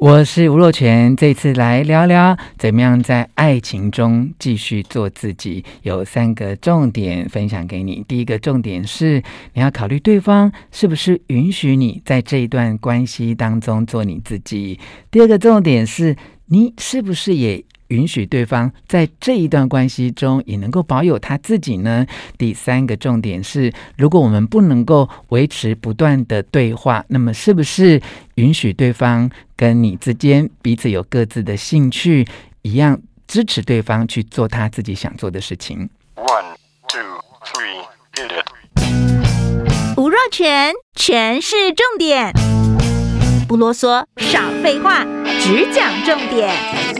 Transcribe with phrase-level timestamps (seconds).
[0.00, 5.62] 我是吴若权，这次来聊聊怎么样在爱情中继续做自己。
[5.82, 8.02] 有三个重点分享给你。
[8.08, 14.80] 第一个重点是，你要考虑对方是不是允许你在这一段关系当中做你自己。
[15.10, 22.06] 第二个重点是，你是不是也允许对方在这一段关系中也能够保有他自己呢？
[22.36, 28.00] 第三个重点是，如果我们不能够维持不断的对话，那么是不是
[28.36, 32.26] 允许对方跟你之间彼此有各自的兴趣，
[32.62, 36.54] 一样支持对方去做他自己想做的事情？One,
[36.88, 37.00] two,
[37.44, 37.84] three,
[38.14, 38.46] hit it.
[39.96, 42.32] 吴若全，全是重点，
[43.46, 45.04] 不啰嗦，少废话，
[45.40, 46.99] 只讲重点。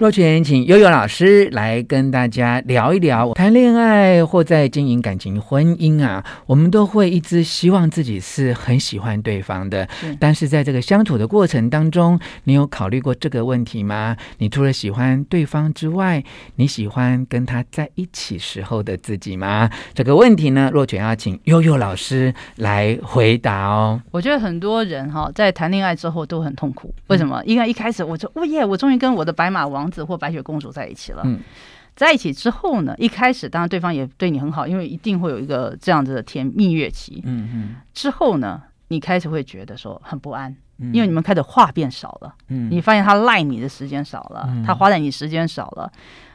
[0.00, 14.16] 若泉，请悠悠老师来跟大家聊一聊谈恋爱或在经营感情婚姻啊，我们都会一直希望自己是很喜欢对方的，是但是在这个相处的过程当中，你有考虑过这个问题吗？
[14.38, 16.24] 你除了喜欢对方之外，
[16.56, 19.68] 你喜欢跟他在一起时候的自己吗？
[19.92, 24.00] 这个问题呢，若泉要请悠悠老师来回答哦。
[24.10, 27.42] 我觉得很多人哈，在谈恋爱之后都很痛苦，为什么？
[27.44, 31.40] 因为一开始我就哦耶，我终于跟我的白马王子或白雪公主在一起了，嗯，
[31.96, 45.90] 在一起之后呢，一开始当然对方也对你很好，因为一定会有一个这样子的甜蜜月期，嗯嗯，之后呢，你开始会觉得说很不安，因为你们开始话变少了，嗯，你发现他赖你的时间少了，他花在你时间少了，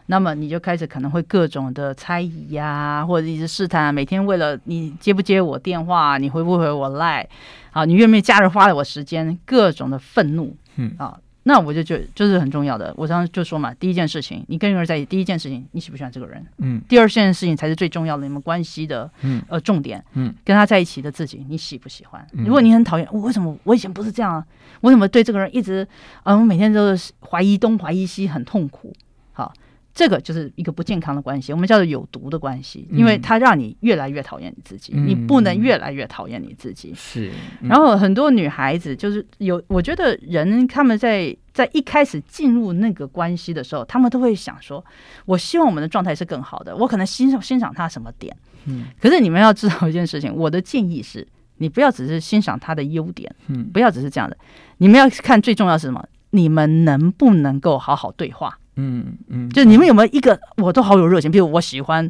[0.08, 7.28] 那么你就开始可能会各种的猜疑呀，或者一直试探，每天为了你接不接我电话，你回不回我赖，
[7.72, 10.94] 啊，你愿不愿意假日花了我时间，各种的愤怒，嗯。
[11.00, 11.18] 啊。
[11.48, 12.92] 那我就觉得就是很重要的。
[12.98, 16.44] 我刚刚就说嘛，第一件事情，你跟一个人在一起，第一件事情，你喜不喜欢这个人？
[16.58, 16.82] 嗯。
[16.90, 20.04] 第二件事情才是最重要的，你们关系的嗯呃重点。
[20.14, 20.34] 嗯。
[20.44, 22.26] 跟他在一起的自己，你喜不喜欢？
[22.34, 24.46] 如果你很讨厌，我为什么我以前不是这样啊？
[24.82, 25.84] 我怎么对这个人一直
[26.24, 28.92] 嗯、呃、我每天都是怀疑东怀疑西，很痛苦？
[29.32, 29.54] 好。
[29.96, 36.94] 这个就是一个不健康的关系，我们叫做有毒的关系，因为它让你越来越讨厌你自己，嗯、你不能越来越讨厌你自己。
[36.94, 44.84] 是，嗯、然后很多女孩子就是有，我觉得人他们在在一开始进入那个关系的时候，他们都会想说，
[45.24, 48.36] 我希望我们的状态是更好的，我可能欣赏欣赏他什么点。
[48.66, 51.26] 嗯，可是你们要知道一件事情，我的建议是，
[51.60, 54.38] 你不要只是欣赏他的优点，嗯，不要只是这样的，
[54.80, 56.06] 你们要看最重要是什么？
[56.32, 58.60] 你们能不能够好好对话？
[58.76, 61.32] 嗯嗯，就你们有没有一个我都好有热情？
[61.32, 62.10] 比如我喜欢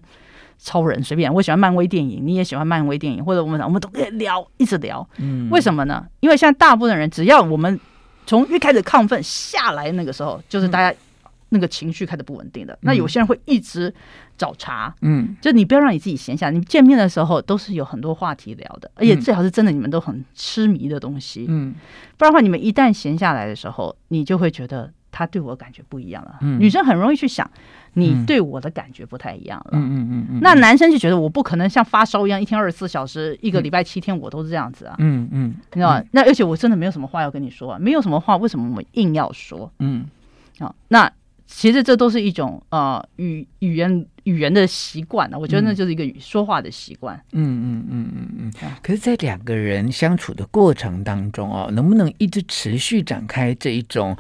[0.58, 5.08] 超人，随便我喜欢漫威电影，你也喜欢漫威电影，或者我们我们都可以聊，一直聊。
[5.18, 6.06] 嗯，为什么呢？
[6.22, 7.80] 因为现在大部分人，只要我们
[8.26, 10.98] 从一开始亢奋下来那个时候，就是大家
[11.50, 12.78] 那个情绪开始不稳定的。
[12.82, 13.94] 那有些人会一直
[14.38, 16.52] 找茬，嗯，就你不要让你自己闲下来。
[16.52, 21.76] 你见面的时候都是有很多话题聊的，而且最好是真的你们都很痴迷的东西，嗯，
[22.18, 24.92] 不然的话，你们一旦闲下来的时候，你就会觉得。
[25.18, 26.40] 他对我的感觉不一样了。
[26.42, 27.50] 嗯、女生很容易去想，
[27.94, 29.70] 你对我的感觉不太一样了。
[29.72, 34.96] 嗯嗯嗯嗯、那男生就觉得我不可能像发烧一样，一天二十四小时，一个礼拜七天我都是这样子啊。
[34.98, 36.04] 嗯嗯，你知道吗？
[36.12, 39.72] 那而且我真的没有什么话要跟你说啊，没有什么话，为什么我们硬要说？
[39.80, 40.06] 嗯，
[40.60, 41.10] 好，那
[41.48, 45.38] 其实这都是一种呃语语言语言的习惯啊。
[45.38, 47.16] 我觉得那就是一个语说话的习惯。
[47.32, 48.72] 嗯嗯嗯嗯嗯。
[48.84, 54.18] 可是，在两个人相处的过程当中哦，能不能一直持续展开这一种？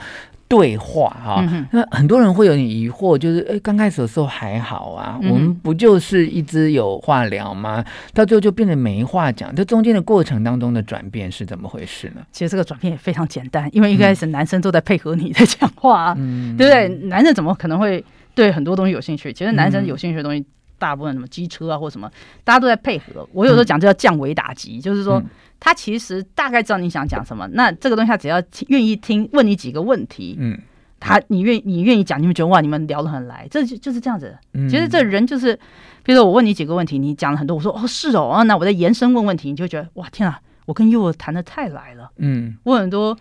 [0.47, 7.83] 对话哈，那、嗯、很多人会有点疑惑，就是诶，刚开始的时候还好啊，嗯、我们不就是一直有话聊吗？
[8.13, 12.21] 到最后就变得没话讲，这中间的过程当中的转变是怎么回事呢？
[12.31, 16.87] 其实这个转变也非常简单，因为一开始男生都在配合你在讲话，嗯、对不对？
[17.09, 18.03] 男生怎么可能会
[18.35, 19.33] 对很多东西有兴趣？
[19.33, 20.45] 其实男生有兴趣的东西。
[20.77, 22.09] 大部分什么机车啊或什么，
[22.43, 23.27] 大家都在配合。
[23.31, 25.21] 我有时候讲这叫降维打击，嗯、就是说
[25.59, 27.47] 他其实大概知道你想讲什么。
[27.47, 30.59] 嗯、那这个东西他只要愿意听，问你几个问题，嗯，
[30.99, 34.37] 他你愿你愿意讲，你们觉得哇，你们聊得很来，这就就是这样子。
[34.53, 35.55] 嗯、其实这人就是，
[36.03, 43.17] 比如说我问你几个问题，你讲了很多，我说哦是哦，那我再延伸问问题，你就觉得哇天啊，我跟幼儿谈的太来了，嗯，问很多。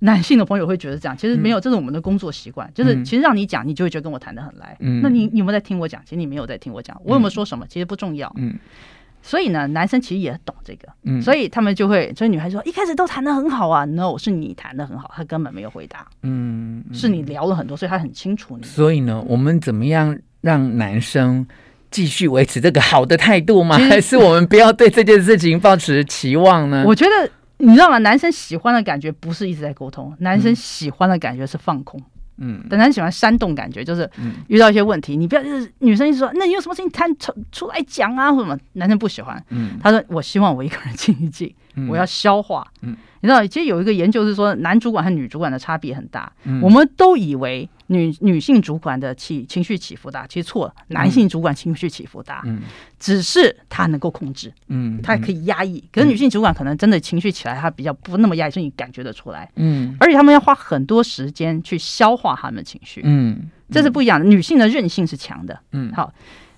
[0.00, 2.68] 男性的朋友会觉得这样，其实没有，这是我们的工作习惯。
[2.68, 4.76] 嗯、就是其实让你讲，你就会觉得跟我谈得很来。
[4.80, 6.02] 嗯，那你你有没有在听我讲？
[6.04, 7.64] 其实你没有在听我讲，我有没有说什么？
[7.66, 8.30] 其实不重要。
[8.36, 8.54] 嗯，
[9.22, 10.88] 所以呢，男生其实也懂这个。
[11.04, 16.06] 嗯，所以他们就会，所以女孩说一开始都谈的很好啊，no，是你谈的很好，他根本没有回答。
[16.22, 18.64] 嗯，是你聊了很多，所以他很清楚你。
[18.64, 21.46] 所以呢，我们怎么样让男生
[21.90, 23.78] 继续维持这个好的态度吗？
[23.78, 26.84] 还是我们不要对这件事情抱持期望呢？
[26.86, 27.30] 我觉得。
[27.58, 27.98] 你知道吗？
[27.98, 32.00] 男生喜欢的感觉不是一直在沟通，男生喜欢的感觉是放空。
[32.38, 34.08] 嗯，但男生喜欢煽动感觉，就是
[34.48, 38.58] 遇到一些问题，你不要就是女生一直说，那你有什么事情谈出出来讲啊，或什么？
[38.74, 39.42] 男生不喜欢。
[39.48, 41.54] 嗯，他说我希望我一个人静一静。
[41.88, 42.66] 我要消化。
[42.82, 46.32] 嗯，你知道，其实有一个研究是说，男主管和女主管的差别很大。
[46.44, 52.42] 嗯，我们都以为女女性主管的起情绪起伏大，其实错了，男性主管情绪起伏大。
[52.46, 52.60] 嗯，
[52.98, 54.52] 只是他能够控制。
[54.68, 55.82] 嗯，他可以压抑。
[55.92, 59.50] 可是女性主管可能真的情绪起来，他比较不那么压抑，所以你感觉得出来。
[59.56, 63.02] 嗯，而且他们要花很多时间去消化他们的情绪。
[63.04, 64.26] 嗯，这是不一样的。
[64.26, 65.58] 女性的韧性是强的。
[65.72, 66.12] 嗯，好。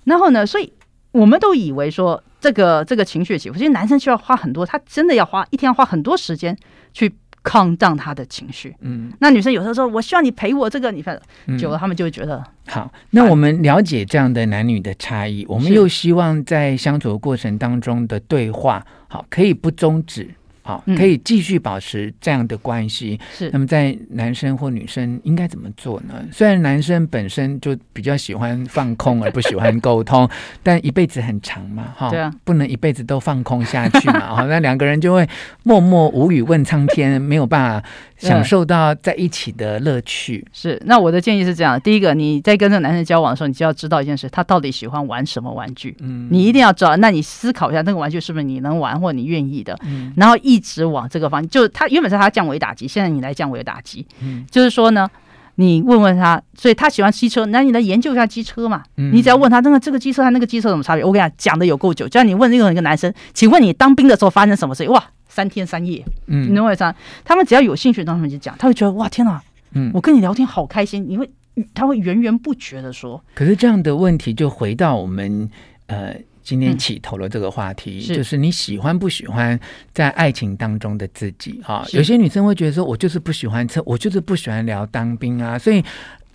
[0.05, 0.71] 然后呢，所以
[1.11, 6.55] 我们都以为说这个这个情绪起伏，其实男生需要花很多，他真的要花一天要花很多时间
[6.93, 7.11] 去
[7.43, 8.75] calm down 他的情绪。
[8.81, 11.19] 嗯，那女生有时候说，我希望你陪我这个，你看
[11.57, 12.93] 久了，他们就会觉得、嗯、好。
[13.11, 20.29] 那我们了解这样的男女的差异，我们又希望在相处的过程当中的对话，好，可以不终止。
[20.69, 23.19] 好，可以继续保持这样的关系。
[23.35, 26.13] 是，那么在男生或女生应该怎么做呢？
[26.31, 30.29] 虽然男生本身就比较喜欢放空而不喜欢沟通，
[30.61, 35.27] 但一辈子很长嘛，哈，对啊，不能一辈子都放空下去嘛，哈，那两个人就会
[35.63, 40.45] 默默无语问苍天，没有办法享受到在一起的乐趣。
[40.53, 45.97] 是，那我的建议是这样：第一个，你在跟这个男生交往的时候，你就要知道一件事，他到底喜欢玩什么玩具。
[46.01, 46.95] 嗯，你一定要知道。
[46.97, 49.75] 那你思考一下，那个玩具是不是你能玩或你愿意的？
[49.87, 50.58] 嗯，然后一。
[50.59, 54.05] 一直往这个方向，就他原本是他降维打击，现在你来降维打击。
[54.21, 55.09] 嗯，就是说呢，
[55.55, 58.83] 你问问他，所以他喜欢机车，那你来研究一下机车嘛。
[58.97, 61.05] 嗯，你只要问他，那个这个机车和那个机车有什么差别？
[61.05, 62.05] 我跟你讲，讲的有够久。
[62.09, 64.85] 就像你问任何一个男生，请问你当兵的时候发生什么事？
[64.89, 66.03] 哇，三天三夜。
[66.27, 66.93] 嗯，你懂我意思？
[67.23, 69.41] 他们只要有兴趣，当他们就讲，他会觉得哇，天哪，
[69.71, 71.05] 嗯，我跟你聊天好开心。
[71.07, 71.29] 你会，
[71.73, 73.23] 他会源源不绝的说。
[73.33, 75.49] 可是这样的问题就回到我们
[75.87, 76.15] 呃。
[76.43, 79.59] 今天起头了这个话题，就是你喜欢不喜欢
[79.93, 81.85] 在爱情当中的自己哈？
[81.93, 85.83] 有些女生会觉得说，我就是不喜欢吃，我就是不喜欢聊当兵啊，所以。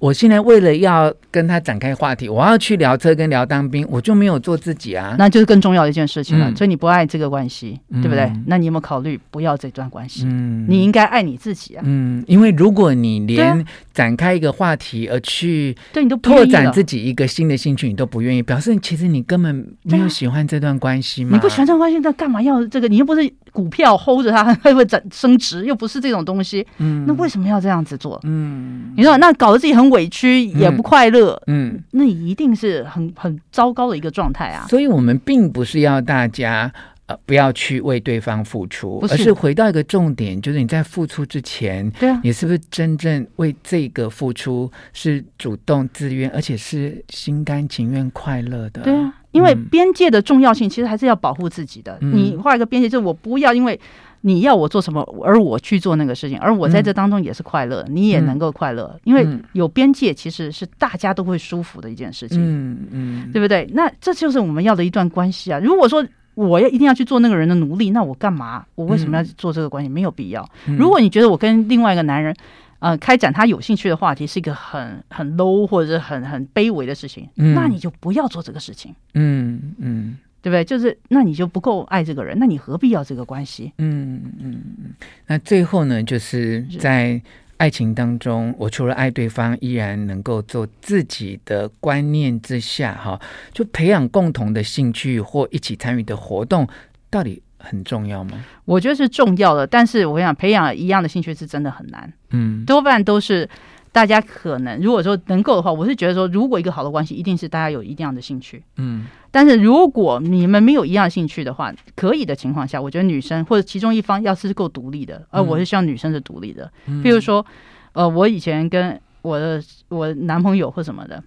[0.04, 6.50] 我现在为了要跟他展开话题，我要去聊车跟聊当兵，我就没有做自己啊，那就是更重要的一件事情了。
[6.50, 8.30] 嗯、所以你不爱这个关系，嗯、对不对？
[8.44, 10.24] 那你有没有考虑不要这段关系？
[10.26, 11.82] 嗯，你应该爱你自己啊。
[11.86, 13.64] 嗯，因为如果你连
[13.94, 21.30] 展开一个话题而去对你都拓展自己一个新的兴趣，你都不愿意，表示其实你根本没有喜欢这段关系嘛。
[21.32, 22.88] 你不喜欢这段关系，那干嘛要这个？
[22.88, 25.64] 你又不是股票 hold 着它会不会升值？
[25.64, 26.66] 又不是这种东西。
[26.76, 28.20] 嗯，那为什么要这样子做？
[28.24, 29.94] 嗯，你说那搞得自己很。
[29.94, 34.67] 委屈也不快乐，嗯，嗯，那一定是很很糟糕的一个状态啊。
[34.69, 36.70] 所以，我们并不是要大家
[37.06, 48.82] 呃不要去为对方付出，是而是回到一个重点，就是你在付出之前，对啊，你是不是真正为这个付出是主动自愿，而且是心甘情愿、快乐的？
[48.82, 51.97] 对啊，因为边界的重要性，其实还是要保护自己的。
[52.00, 53.81] 嗯、你画一个边界，就是我不要因为。
[54.26, 63.69] 你要我做什么，而我去做那个事情，而我在这当中也是快乐，嗯、你也能够快乐，嗯、因为有边界其实是大家都会舒服的一件事情，嗯嗯，对不对？
[63.75, 65.59] 那这就是我们要的一段关系啊。
[65.59, 66.03] 如果说
[66.35, 68.65] 我要一定要去做那个人的奴隶，那我干嘛？
[68.76, 69.91] 我为什么要做这个关系？
[69.91, 70.49] 没有必要。
[70.69, 72.35] 嗯、如果你觉得我跟另外一个男人，
[72.79, 78.94] 呃，开展他有兴趣的话题是一个很很 low 或者是很很卑微的事情，嗯、那你就不要做这个事情。
[79.12, 80.17] 嗯嗯。
[80.44, 80.62] 嗯对不对？
[80.62, 83.73] 就是那你就不够爱这个人，那你何必要这个关系？
[83.79, 84.94] 嗯嗯嗯。
[85.26, 87.19] 那最后呢，就是在
[87.56, 93.19] 爱情当中，我除了爱对方，依然能够做自己的观念之下，哈，
[93.55, 96.69] 就培养共同的兴趣或一起参与的活动，
[97.08, 98.44] 到底很重要吗？
[98.67, 102.12] 我觉得是重要的，但是我想培养一样的兴趣是真的很难。
[102.30, 103.49] 嗯，多半都是。
[103.94, 108.60] 大家可能如果说能够的话，我是觉得说，如果一个好的关系，一定是大家有一样的兴趣。
[108.76, 116.68] 嗯，但是如果你们没有一样的兴趣的话，可以的情况下，我觉得女生或者其中一方要是够独立的，而我是希望女生是独立的。
[116.86, 117.46] 嗯，比如说，
[117.92, 121.22] 呃，我以前跟我的我男朋友或什么的。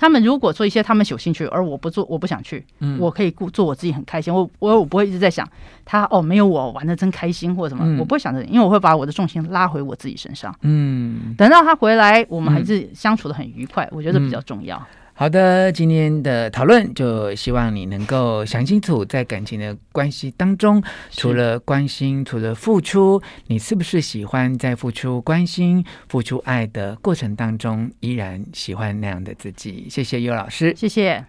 [0.00, 4.32] 他们如果做一些他们有兴趣，而我不做，我不想去，嗯，我可以顾做我自己很开心。
[4.34, 5.46] 我我我不会一直在想
[5.84, 10.56] 他哦，没有我玩的真开心或者什么，嗯、我不会想着，因为我会把我的重心拉回我自己身上。
[10.62, 14.82] 嗯，等到他回来，我们还是相处的很愉快，嗯、我觉得比较重要。
[15.20, 29.88] 好的，今天的讨论就希望你能够想清楚，在感情的关系当中，除了关心，除了付出，你是不是喜欢在付出关心、付出爱的过程当中，依然喜欢那样的自己？
[29.90, 31.22] 谢谢尤老师，谢谢。